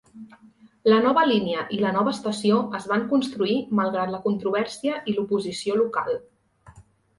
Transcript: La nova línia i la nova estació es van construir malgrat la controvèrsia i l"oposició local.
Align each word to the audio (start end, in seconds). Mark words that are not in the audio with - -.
La 0.91 1.01
nova 1.07 1.25
línia 1.31 1.65
i 1.77 1.81
la 1.83 1.91
nova 1.97 2.13
estació 2.17 2.57
es 2.79 2.89
van 2.93 3.05
construir 3.13 3.59
malgrat 3.81 4.15
la 4.17 4.23
controvèrsia 4.27 4.99
i 5.13 5.17
l"oposició 5.17 5.81
local. 5.85 6.21